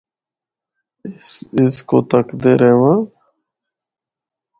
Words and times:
اس 1.63 1.75
کو 1.89 1.97
تَکدے 2.09 2.53
رہواں۔ 2.61 2.99